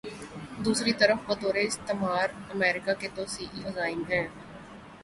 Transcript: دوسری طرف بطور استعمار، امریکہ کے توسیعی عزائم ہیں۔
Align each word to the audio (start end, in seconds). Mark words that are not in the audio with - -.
دوسری 0.65 0.93
طرف 0.93 1.17
بطور 1.27 1.55
استعمار، 1.55 2.27
امریکہ 2.53 2.93
کے 2.99 3.07
توسیعی 3.15 3.63
عزائم 3.65 4.03
ہیں۔ 4.09 4.27